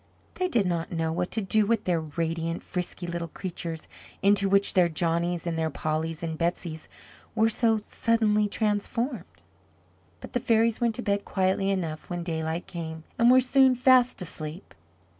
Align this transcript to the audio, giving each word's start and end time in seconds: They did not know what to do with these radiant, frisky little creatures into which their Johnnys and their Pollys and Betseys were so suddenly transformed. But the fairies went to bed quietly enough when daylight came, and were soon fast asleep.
They 0.33 0.47
did 0.47 0.65
not 0.65 0.91
know 0.91 1.11
what 1.13 1.29
to 1.29 1.43
do 1.43 1.67
with 1.67 1.83
these 1.83 2.17
radiant, 2.17 2.63
frisky 2.63 3.05
little 3.05 3.27
creatures 3.27 3.87
into 4.23 4.49
which 4.49 4.73
their 4.73 4.89
Johnnys 4.89 5.45
and 5.45 5.59
their 5.59 5.69
Pollys 5.69 6.23
and 6.23 6.39
Betseys 6.39 6.87
were 7.35 7.49
so 7.49 7.77
suddenly 7.83 8.47
transformed. 8.47 9.43
But 10.19 10.33
the 10.33 10.39
fairies 10.39 10.81
went 10.81 10.95
to 10.95 11.03
bed 11.03 11.23
quietly 11.23 11.69
enough 11.69 12.09
when 12.09 12.23
daylight 12.23 12.65
came, 12.65 13.03
and 13.19 13.29
were 13.29 13.41
soon 13.41 13.75
fast 13.75 14.19
asleep. 14.23 14.73